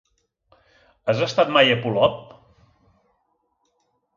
[1.13, 2.17] Has estat mai a Polop?